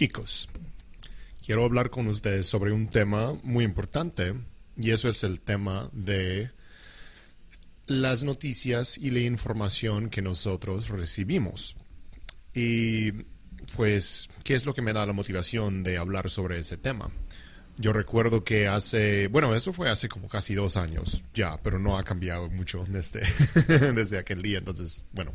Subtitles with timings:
[0.00, 0.48] Chicos,
[1.44, 4.32] quiero hablar con ustedes sobre un tema muy importante
[4.74, 6.52] y eso es el tema de
[7.86, 11.76] las noticias y la información que nosotros recibimos.
[12.54, 13.12] Y
[13.76, 17.10] pues, ¿qué es lo que me da la motivación de hablar sobre ese tema?
[17.80, 21.96] Yo recuerdo que hace, bueno, eso fue hace como casi dos años ya, pero no
[21.96, 23.22] ha cambiado mucho desde,
[23.94, 24.58] desde aquel día.
[24.58, 25.34] Entonces, bueno,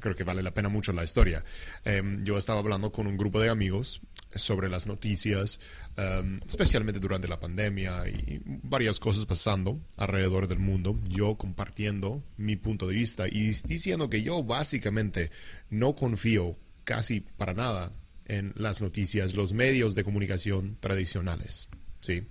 [0.00, 1.44] creo que vale la pena mucho la historia.
[1.84, 4.00] Em, yo estaba hablando con un grupo de amigos
[4.34, 5.60] sobre las noticias,
[5.96, 10.98] em, especialmente durante la pandemia y varias cosas pasando alrededor del mundo.
[11.08, 15.30] Yo compartiendo mi punto de vista y diciendo que yo básicamente
[15.68, 17.92] no confío casi para nada
[18.30, 21.68] en las noticias, los medios de comunicación tradicionales.
[22.00, 22.22] ¿sí?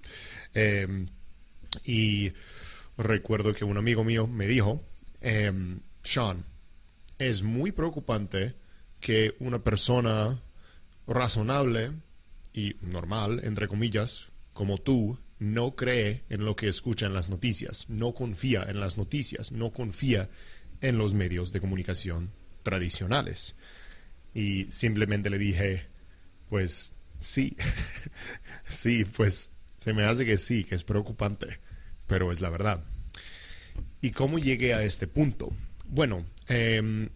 [0.54, 1.08] Em,
[1.84, 2.32] y
[2.98, 4.84] recuerdo que un amigo mío me dijo,
[6.02, 6.46] Sean,
[7.18, 8.56] es muy preocupante
[9.00, 10.42] que una persona
[11.06, 11.92] razonable
[12.54, 17.86] y normal, entre comillas, como tú, no cree en lo que escucha en las noticias,
[17.90, 20.30] no confía en las noticias, no confía
[20.82, 22.32] en los medios de comunicación
[22.64, 23.56] tradicionales.
[24.34, 25.88] Y simplemente le dije,
[26.50, 27.56] pues sí,
[28.68, 31.60] sí, pues se me hace que sí, que es preocupante,
[32.08, 32.84] pero es la verdad.
[34.02, 35.52] ¿Y cómo llegué a este punto?
[35.88, 37.10] Bueno, eh,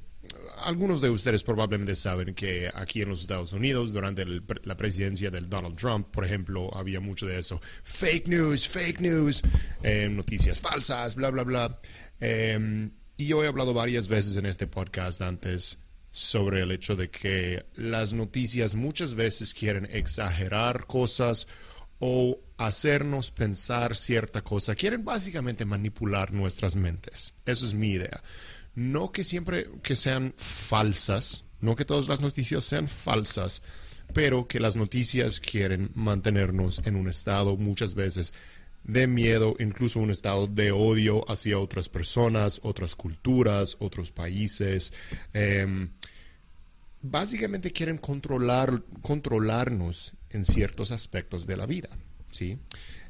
[0.63, 5.49] algunos de ustedes probablemente saben que aquí en los Estados Unidos, durante la presidencia del
[5.49, 7.61] Donald Trump, por ejemplo, había mucho de eso.
[7.83, 9.41] Fake news, fake news,
[9.81, 11.79] eh, noticias falsas, bla, bla, bla.
[12.19, 15.82] Eh, y yo he hablado varias veces en este podcast antes
[16.13, 21.49] sobre el hecho de que las noticias muchas veces quieren exagerar cosas
[21.99, 24.75] o hacernos pensar cierta cosa.
[24.75, 27.33] Quieren básicamente manipular nuestras mentes.
[27.45, 28.23] Eso es mi idea
[28.75, 33.61] no que siempre que sean falsas, no que todas las noticias sean falsas,
[34.13, 38.33] pero que las noticias quieren mantenernos en un estado muchas veces
[38.83, 44.93] de miedo, incluso un estado de odio hacia otras personas, otras culturas, otros países.
[45.33, 45.89] Em,
[47.01, 51.89] básicamente quieren controlar, controlarnos en ciertos aspectos de la vida,
[52.29, 52.59] ¿sí?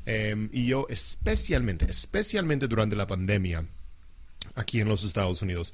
[0.05, 3.65] Em, y yo especialmente, especialmente durante la pandemia,
[4.55, 5.73] aquí en los Estados Unidos,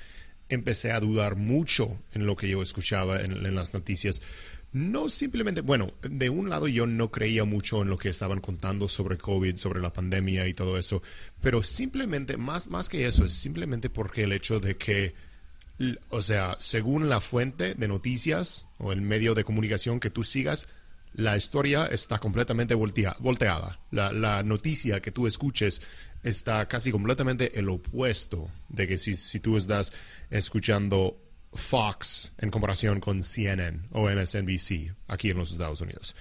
[0.49, 4.21] empecé a dudar mucho en lo que yo escuchaba en, las noticias.
[4.71, 8.87] No simplemente, bueno, de un lado yo no creía mucho en lo que estaban contando
[8.87, 11.01] sobre COVID, sobre la pandemia y todo eso,
[11.41, 15.15] pero simplemente, más, más que eso, es simplemente porque el hecho de que,
[16.09, 20.67] o sea, según la fuente de noticias o el medio de comunicación que tú sigas,
[21.13, 23.79] la historia está completamente volteada.
[23.89, 25.81] La, la, noticia que tú escuches
[26.21, 29.91] está casi completamente el opuesto de que si, si tú estás
[30.29, 31.17] escuchando
[31.53, 36.15] Fox en comparación con CNN o MSNBC aquí en los Estados Unidos.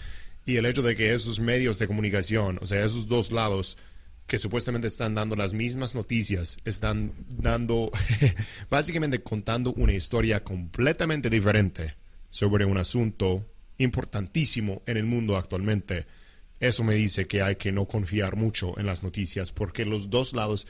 [0.46, 3.76] Y el hecho de que esos medios de comunicación, o sea, esos dos lados
[4.26, 7.90] que supuestamente están dando las mismas noticias, están dando,
[8.70, 11.96] básicamente contando una historia completamente diferente
[12.30, 13.46] sobre un asunto
[13.78, 16.06] importantísimo en el mundo actualmente.
[16.60, 20.34] Eso me dice que hay que no confiar mucho en las noticias porque los dos
[20.34, 20.66] lados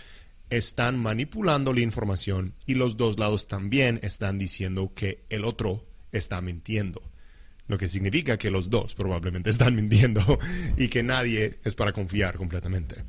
[0.50, 6.40] están manipulando la información y los dos lados también están diciendo que el otro está
[6.40, 7.02] mintiendo.
[7.66, 10.38] Lo que significa que los dos probablemente están mintiendo
[10.76, 13.04] y que nadie es para confiar completamente.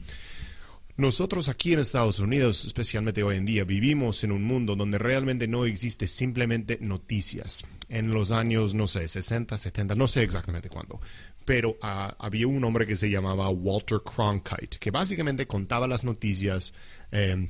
[0.99, 5.47] Nosotros aquí en Estados Unidos, especialmente hoy en día, vivimos en un mundo donde realmente
[5.47, 7.63] no existe simplemente noticias.
[7.87, 10.99] En los años, no sé, 60, 70, no sé exactamente cuándo,
[11.45, 16.73] pero ah, había un hombre que se llamaba Walter Cronkite, que básicamente contaba las noticias
[17.13, 17.49] em,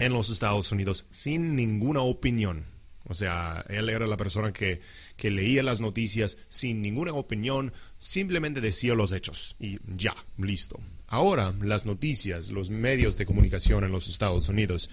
[0.00, 2.66] en los Estados Unidos sin ninguna opinión.
[3.04, 4.80] O sea, él era la persona que,
[5.16, 10.80] que leía las noticias sin ninguna opinión, simplemente decía los hechos y ya, listo.
[11.12, 14.88] Ahora, las noticias, los medios de comunicación en los Estados Unidos,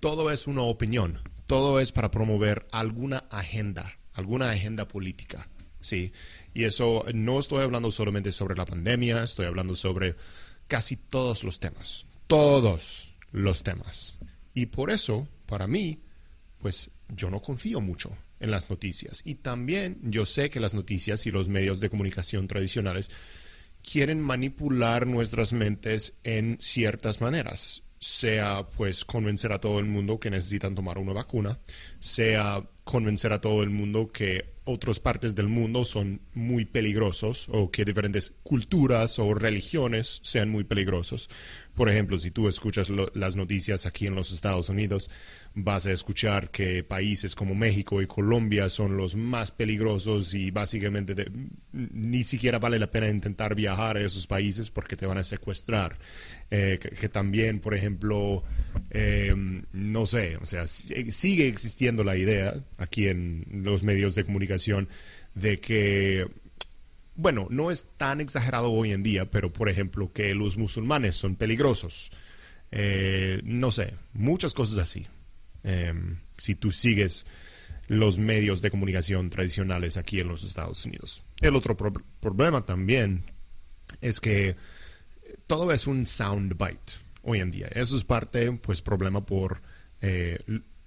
[0.00, 5.48] todo es una opinión, todo es para promover alguna agenda, alguna agenda política,
[5.80, 6.12] ¿sí?
[6.52, 10.14] Y eso no estoy hablando solamente sobre la pandemia, estoy hablando sobre
[10.66, 14.18] casi todos los temas, todos los temas.
[14.52, 16.02] Y por eso, para mí,
[16.58, 19.22] pues yo no confío mucho en las noticias.
[19.24, 23.10] Y también yo sé que las noticias y los medios de comunicación tradicionales
[23.82, 27.82] quieren manipular nuestras mentes en ciertas maneras.
[27.98, 31.60] Sea pues convencer a todo el mundo que necesitan tomar una vacuna,
[32.00, 37.70] sea convencer a todo el mundo que otras partes del mundo son muy peligrosos o
[37.72, 41.28] que diferentes culturas o religiones sean muy peligrosos.
[41.74, 45.10] Por ejemplo, si tú escuchas las noticias aquí en los Estados Unidos,
[45.54, 51.14] vas a escuchar que países como México y Colombia son los más peligrosos y básicamente
[51.72, 55.98] ni siquiera vale la pena intentar viajar a esos países porque te van a secuestrar.
[56.50, 58.44] Eh, que, también, por ejemplo,
[58.90, 59.34] eh,
[59.72, 64.88] no sé, o sea, sigue existiendo la idea aquí en los medios de comunicación
[65.34, 66.26] de que,
[67.14, 71.36] bueno, no es tan exagerado hoy en día, pero por ejemplo, que los musulmanes son
[71.36, 72.10] peligrosos.
[72.70, 75.06] Eh, no sé, muchas cosas así.
[76.38, 77.24] si tú sigues
[77.86, 81.22] los medios de comunicación tradicionales aquí en los Estados Unidos.
[81.40, 83.24] El otro problema también
[84.00, 84.56] es que
[85.46, 87.68] todo es un soundbite hoy en día.
[87.68, 89.60] Eso es parte, pues, problema por,
[90.00, 90.38] eh,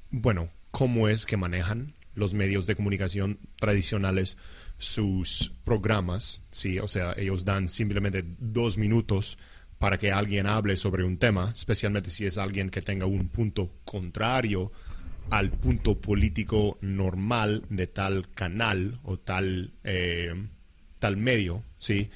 [0.09, 4.37] bueno, cómo es que manejan los medios de comunicación tradicionales
[4.77, 6.79] sus programas, ¿sí?
[6.79, 9.37] O sea, ellos dan simplemente dos minutos
[9.79, 13.71] para que alguien hable sobre un tema, especialmente si es alguien que tenga un punto
[13.85, 14.73] contrario
[15.29, 20.33] al punto político normal de tal canal o tal, eh,
[20.99, 22.09] tal medio, ¿sí?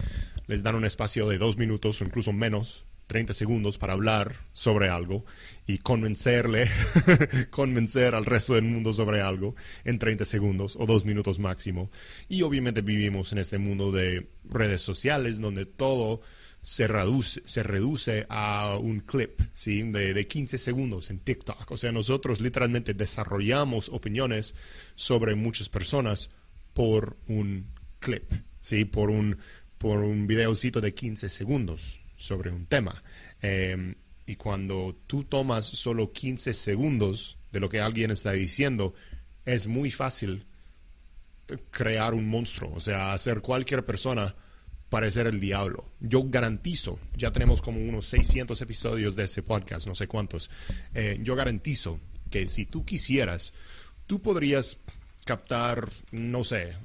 [0.48, 4.88] les dan un espacio de dos minutos o incluso menos, 30 segundos para hablar sobre
[4.88, 5.26] algo
[5.66, 6.70] y convencerle,
[7.50, 11.90] convencer al resto del mundo sobre algo en 30 segundos o dos minutos máximo.
[12.28, 16.22] Y obviamente vivimos en este mundo de redes sociales donde todo
[16.62, 19.82] se reduce, se reduce a un clip ¿sí?
[19.82, 21.72] de, de 15 segundos en TikTok.
[21.72, 24.54] O sea, nosotros literalmente desarrollamos opiniones
[24.94, 26.30] sobre muchas personas
[26.76, 27.66] por un
[27.98, 28.32] clip,
[28.62, 28.86] ¿sí?
[28.86, 29.40] por un
[29.80, 33.04] por un videocito de 15 segundos sobre un tema.
[33.42, 33.96] Em,
[34.28, 38.94] y cuando tú tomas solo 15 segundos de lo que alguien está diciendo,
[39.46, 40.46] es muy fácil
[41.72, 44.36] crear un monstruo, o sea, hacer cualquier persona
[44.90, 45.86] parecer el diablo.
[46.00, 50.52] Yo garantizo, ya tenemos como unos 600 episodios de ese podcast, no sé cuántos,
[50.94, 52.00] eh, yo garantizo
[52.30, 53.54] que si tú quisieras,
[54.06, 54.80] tú podrías
[55.30, 56.76] captar, no sé,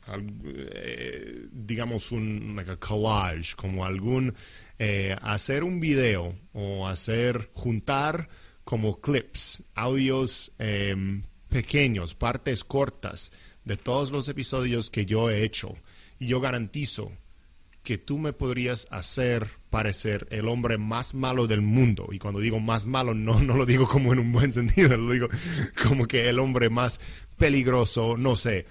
[0.75, 4.35] eh, digamos un collage, como algún,
[4.79, 8.29] eh, hacer un video o hacer, juntar
[8.63, 13.33] como clips, audios em, pequeños, partes cortas
[13.65, 15.75] de todos los episodios que yo he hecho.
[16.19, 17.13] Y yo garantizo
[17.85, 22.09] que tú me podrías hacer parecer el hombre más malo del mundo.
[22.13, 25.13] Y cuando digo más malo, no, no lo digo como en un buen sentido, lo
[25.13, 25.29] digo
[25.87, 26.99] como que el hombre más
[27.37, 28.67] peligroso, no sé,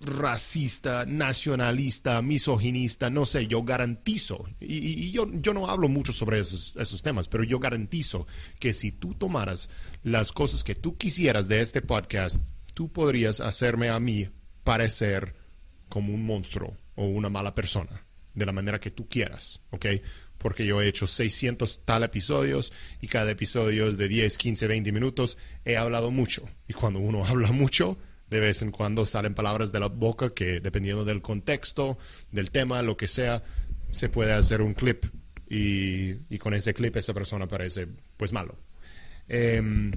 [0.00, 6.74] racista, nacionalista, misoginista, no sé, yo garantizo, y, yo, yo, no hablo mucho sobre esos,
[6.76, 8.26] esos, temas, pero yo garantizo
[8.58, 9.70] que si tú tomaras
[10.02, 12.42] las cosas que tú quisieras de este podcast,
[12.74, 14.28] tú podrías hacerme a mí
[14.64, 15.34] parecer
[15.88, 18.05] como un monstruo o una mala persona,
[18.36, 19.86] de la manera que tú quieras, ¿ok?
[20.38, 24.92] porque yo he hecho 600 tal episodios y cada episodio es de 10, 15, 20
[24.92, 25.38] minutos.
[25.64, 27.98] He hablado mucho y cuando uno habla mucho,
[28.28, 31.98] de vez en cuando salen palabras de la boca que dependiendo del contexto,
[32.30, 33.42] del tema, lo que sea,
[33.90, 35.06] se puede hacer un clip
[35.48, 38.58] y, con ese clip esa persona parece pues malo.
[39.28, 39.92] Em,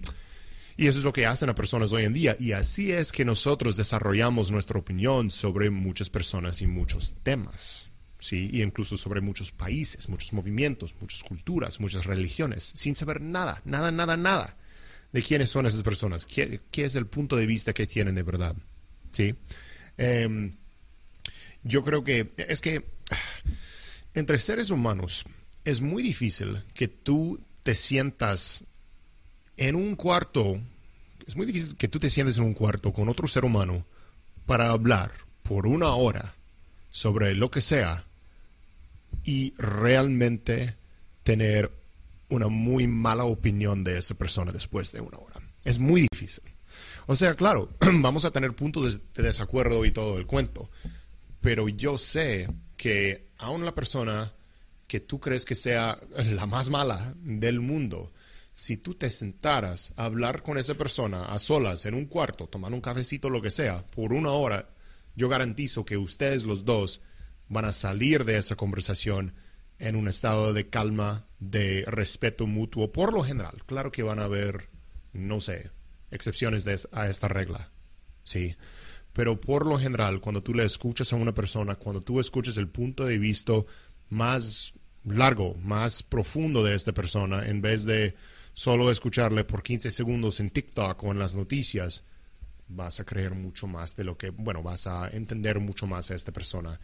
[0.77, 2.37] y eso es lo que hacen las personas hoy en día.
[2.39, 7.88] Y así es que nosotros desarrollamos nuestra opinión sobre muchas personas y muchos temas.
[8.19, 8.49] ¿Sí?
[8.51, 13.91] y incluso sobre muchos países, muchos movimientos, muchas culturas, muchas religiones, sin saber nada, nada,
[13.91, 14.57] nada, nada
[15.11, 18.55] de quiénes son esas personas, qué, es el punto de vista que tienen de verdad.
[19.11, 19.33] ¿sí?
[19.97, 20.55] Em,
[21.63, 22.85] yo creo que es que
[24.13, 25.25] entre seres humanos
[25.65, 28.65] es muy difícil que tú te sientas
[29.57, 30.59] en un cuarto,
[31.27, 33.85] es muy difícil que tú te sientes en un cuarto con otro ser humano
[34.45, 35.11] para hablar
[35.43, 36.35] por una hora
[36.89, 38.05] sobre lo que sea
[39.23, 40.75] y realmente
[41.23, 41.71] tener
[42.29, 45.41] una muy mala opinión de esa persona después de una hora.
[45.63, 46.43] Es muy difícil.
[47.07, 47.69] O sea, claro,
[48.01, 50.69] vamos a tener puntos de desacuerdo y todo el cuento,
[51.41, 52.47] pero yo sé
[52.77, 54.33] que aún la persona
[54.87, 55.97] que tú crees que sea
[56.33, 58.11] la más mala del mundo,
[58.53, 62.75] si tú te sentaras a hablar con esa persona a solas en un cuarto, tomando
[62.75, 64.69] un cafecito, lo que sea, por una hora,
[65.15, 67.01] yo garantizo que ustedes los dos
[67.49, 69.33] van a salir de esa conversación
[69.79, 73.63] en un estado de calma, de respeto mutuo, por lo general.
[73.65, 74.69] Claro que van a haber,
[75.13, 75.71] no sé,
[76.11, 77.71] excepciones a esta regla,
[78.23, 78.55] sí.
[79.13, 82.67] pero por lo general, cuando tú le escuchas a una persona, cuando tú escuchas el
[82.67, 83.53] punto de vista
[84.09, 84.73] más
[85.05, 88.15] largo, más profundo de esta persona, en vez de
[88.53, 92.03] solo escucharle por 15 segundos en TikTok o en las noticias,
[92.67, 96.15] vas a creer mucho más de lo que, bueno, vas a entender mucho más a
[96.15, 96.79] esta persona.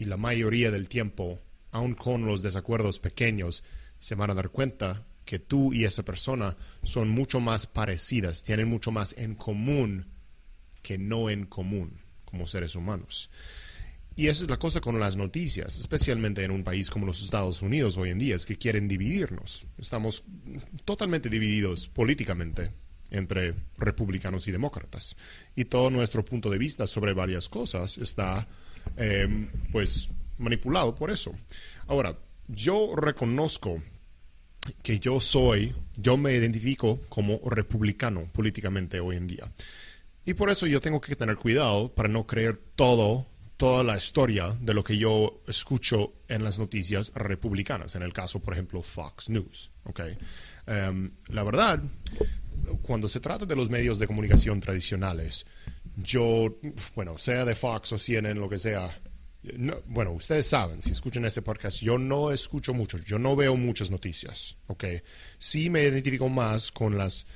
[0.00, 1.42] Y la mayoría del tiempo,
[1.72, 3.62] aun con los desacuerdos pequeños,
[3.98, 8.66] se van a dar cuenta que tú y esa persona son mucho más parecidas, tienen
[8.66, 10.06] mucho más en común
[10.80, 13.28] que no en común como seres humanos.
[14.16, 17.60] Y esa es la cosa con las noticias, especialmente en un país como los Estados
[17.60, 19.66] Unidos hoy en día, es que quieren dividirnos.
[19.76, 20.24] Estamos
[20.86, 22.70] totalmente divididos políticamente
[23.10, 25.16] entre republicanos y demócratas.
[25.54, 28.46] Y todo nuestro punto de vista sobre varias cosas está,
[28.96, 31.34] em, pues, manipulado por eso.
[31.86, 32.16] Ahora,
[32.48, 33.82] yo reconozco
[34.82, 39.52] que yo soy, yo me identifico como republicano políticamente hoy en día.
[40.24, 43.26] Y por eso yo tengo que tener cuidado para no creer todo,
[43.56, 48.40] toda la historia de lo que yo escucho en las noticias republicanas, en el caso,
[48.40, 49.70] por ejemplo, Fox News.
[49.84, 50.16] Okay?
[50.66, 51.82] Em, la verdad,
[52.78, 55.46] cuando se trata de los medios de comunicación tradicionales,
[55.96, 56.58] yo,
[56.94, 58.90] bueno, sea de Fox o CNN, lo que sea,
[59.86, 63.90] bueno, ustedes saben, si escuchan ese podcast, yo no escucho mucho, yo no veo muchas
[63.90, 64.84] noticias, ¿ok?
[65.38, 67.26] Sí me identifico más con las,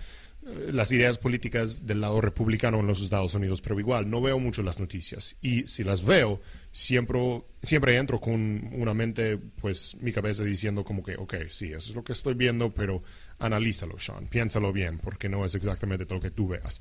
[0.46, 4.38] eh, las ideas políticas del lado republicano en los Estados Unidos, pero igual no veo
[4.38, 5.36] mucho las noticias.
[5.40, 6.40] Y si las veo,
[6.72, 11.90] siempre, siempre entro con una mente, pues mi cabeza diciendo como que, ok, sí, eso
[11.90, 13.02] es lo que estoy viendo, pero
[13.38, 16.80] analízalo, Sean, piénsalo bien, porque no es exactamente lo que tú veas.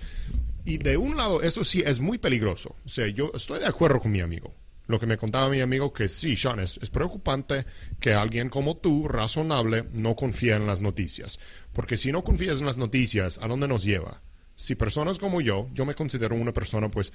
[0.66, 2.76] Y de un lado, eso sí es muy peligroso.
[2.86, 4.56] O sea, yo estoy de acuerdo con mi amigo
[4.88, 7.66] lo que me contaba mi amigo que sí, Sean, es, preocupante
[8.00, 11.40] que alguien como tú, razonable, no confíe en las noticias.
[11.72, 14.22] Porque si no confías en las noticias, ¿a dónde nos lleva?
[14.56, 17.14] Si personas como yo, yo me considero una persona pues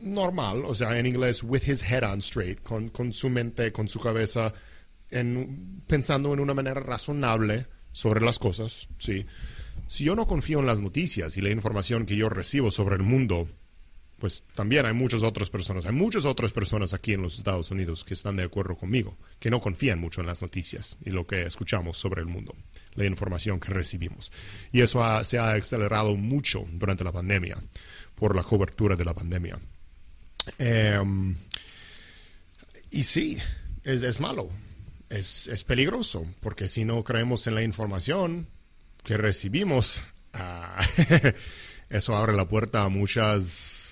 [0.00, 3.88] normal, o sea, en inglés, with his head on straight, con, con su mente, con
[3.88, 4.52] su cabeza,
[5.10, 9.24] en, pensando en una manera razonable sobre las cosas, ¿sí?
[9.88, 13.02] Si yo no confío en las noticias y la información que yo recibo sobre el
[13.02, 13.48] mundo,
[14.18, 18.04] pues también hay muchas otras personas, hay muchas otras personas aquí en los Estados Unidos
[18.04, 21.44] que están de acuerdo conmigo, que no confían mucho en las noticias y lo que
[21.44, 22.54] escuchamos sobre el mundo,
[22.96, 24.30] la información que recibimos.
[24.72, 27.56] Y eso se ha acelerado mucho durante la pandemia,
[28.14, 29.58] por la cobertura de la pandemia.
[30.58, 31.34] Em,
[32.90, 33.38] y sí,
[33.84, 34.50] es, malo,
[35.08, 38.48] es, es, peligroso, porque si no creemos en la información
[39.02, 40.80] que recibimos, ah,
[41.90, 43.86] eso abre la puerta a muchas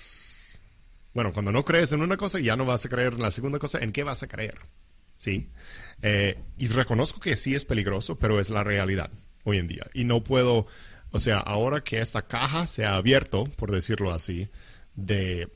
[1.15, 3.57] bueno, cuando no crees en una cosa, ya no vas a creer en la segunda
[3.57, 3.79] cosa.
[3.79, 4.59] ¿En qué vas a creer?
[5.17, 5.49] ¿Sí?
[6.01, 9.09] Eh, y reconozco que sí es peligroso, pero es la realidad
[9.45, 9.87] hoy en día.
[9.93, 10.67] Y no puedo,
[11.11, 14.49] o sea, ahora que esta caja se ha abierto, por decirlo así,
[14.95, 15.47] de,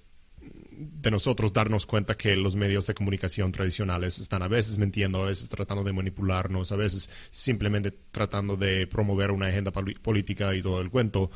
[0.80, 5.26] de nosotros darnos cuenta que los medios de comunicación tradicionales están a veces mintiendo, a
[5.26, 10.82] veces tratando de manipularnos, a veces simplemente tratando de promover una agenda política y todo
[10.82, 11.30] el cuento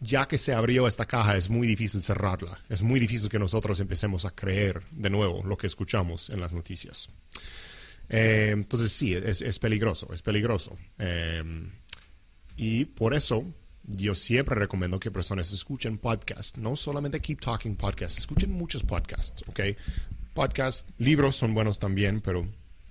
[0.00, 2.58] ya que se abrió esta caja, es muy difícil cerrarla.
[2.68, 6.54] Es muy difícil que nosotros empecemos a creer de nuevo lo que escuchamos en las
[6.54, 7.10] noticias.
[8.08, 10.78] Eh, entonces sí, es, peligroso, es peligroso.
[10.98, 11.42] Eh,
[12.56, 13.44] y por eso
[13.84, 19.44] yo siempre recomiendo que personas escuchen podcasts, no solamente Keep Talking Podcasts, escuchen muchos podcasts,
[19.48, 19.60] ¿ok?
[20.34, 22.46] Podcasts, libros son buenos también, pero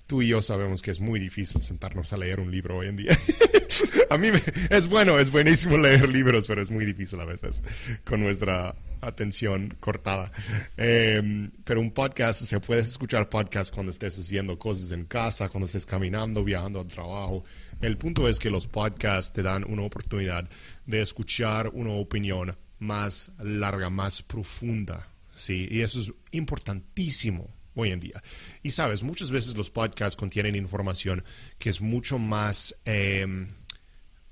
[0.07, 2.95] tú y yo sabemos que es muy difícil sentarnos a leer un libro hoy en
[2.95, 3.17] día.
[4.09, 4.29] a mí
[4.69, 7.63] es bueno, es buenísimo leer libros, pero es muy difícil a veces
[8.03, 10.31] con nuestra atención cortada.
[10.77, 15.67] Em, pero un podcast, se puedes escuchar podcast cuando estés haciendo cosas en casa, cuando
[15.67, 17.43] estés caminando, viajando al trabajo.
[17.81, 20.49] El punto es que los podcasts te dan una oportunidad
[20.85, 25.07] de escuchar una opinión más larga, más profunda.
[25.35, 25.67] ¿sí?
[25.69, 28.21] Y eso es importantísimo hoy en día.
[28.63, 31.23] Y sabes, muchas veces los podcasts contienen información
[31.57, 33.47] que es mucho más, em,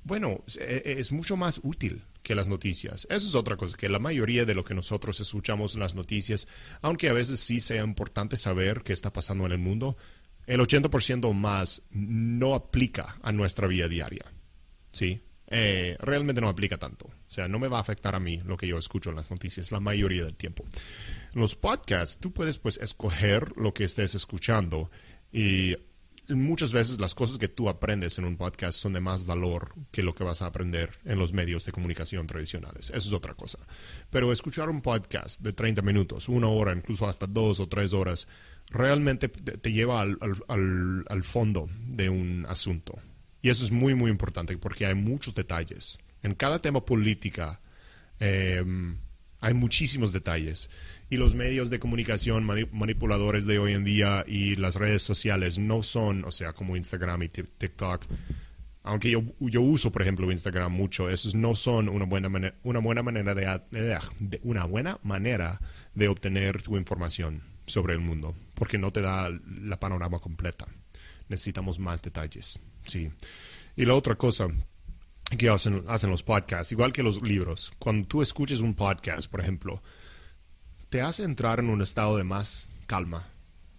[0.08, 3.06] bueno, e, e, es mucho más útil que las noticias.
[3.10, 6.48] Eso es otra cosa, que la mayoría de lo que nosotros escuchamos en las noticias,
[6.82, 9.98] aunque a veces sí sea importante saber qué está pasando en el mundo,
[10.46, 14.26] el 80% más no aplica a nuestra vida diaria.
[14.94, 15.22] ¿Sí?
[15.50, 17.08] Eh, realmente no aplica tanto.
[17.08, 19.30] O sea, no me va a afectar a mí lo que yo escucho en las
[19.30, 20.66] noticias la mayoría del tiempo.
[21.34, 24.90] En los podcasts, tú puedes pues escoger lo que estés escuchando
[25.32, 25.76] y
[26.30, 30.04] muchas veces las cosas que tú aprendes en un podcast son de más valor que
[30.04, 32.90] lo que vas a aprender en los medios de comunicación tradicionales.
[32.90, 33.60] Eso es otra cosa.
[34.10, 38.28] Pero escuchar un podcast de 30 minutos, una hora, incluso hasta dos o tres horas,
[38.70, 40.18] realmente te lleva al,
[41.08, 43.00] al fondo de un asunto.
[43.42, 45.98] Y eso es muy, muy importante porque hay muchos detalles.
[46.24, 47.62] En cada tema política,
[48.20, 48.98] em,
[49.40, 50.70] Hay muchísimos detalles.
[51.10, 55.84] Y los medios de comunicación manipuladores de hoy en día y las redes sociales no
[55.84, 58.06] son, o sea, como Instagram y TikTok,
[58.88, 62.80] aunque yo, yo uso, por ejemplo, Instagram mucho, esos no son una buena, manera, una
[62.80, 65.60] buena manera de, una buena manera
[65.94, 69.30] de obtener tu información sobre el mundo, porque no te da
[69.62, 70.68] la panorama completa.
[71.28, 73.12] Necesitamos más detalles, sí.
[73.76, 74.48] Y la otra cosa
[75.36, 79.42] que hacen, hacen los podcasts, igual que los libros, cuando tú escuches un podcast, por
[79.42, 79.82] ejemplo,
[80.90, 83.28] te hace entrar en un estado de más calma,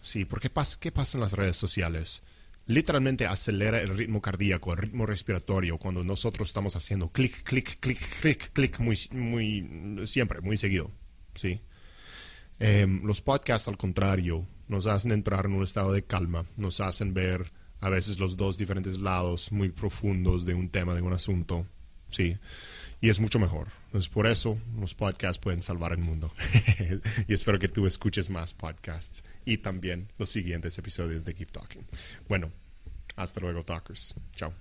[0.03, 0.51] sí, porque
[0.81, 2.23] ¿qué pasa en las redes sociales?
[2.69, 7.99] literalmente acelera el ritmo cardíaco, el ritmo respiratorio, cuando nosotros estamos haciendo clic, clic, clic,
[8.21, 10.93] clic, clic, muy, muy, siempre, muy seguido.
[11.35, 11.63] ¿sí?
[12.59, 17.15] Em, los podcasts, al contrario, nos hacen entrar en un estado de calma, nos hacen
[17.15, 21.67] ver a veces los dos diferentes lados muy profundos de un tema, de un asunto.
[22.11, 22.37] Sí
[23.01, 23.69] y es mucho mejor.
[23.87, 26.33] Entonces, por eso los podcasts pueden salvar el mundo.
[27.29, 31.87] y espero que tú escuches más podcasts y también los siguientes episodios de Keep Talking.
[32.29, 32.51] Bueno,
[33.17, 34.15] hasta luego, talkers.
[34.35, 34.53] Chao.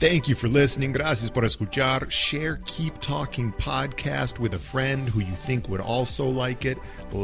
[0.00, 0.92] Thank you for listening.
[0.92, 2.10] Gracias por escuchar.
[2.10, 6.78] Share Keep Talking podcast with a friend who you think would also like it.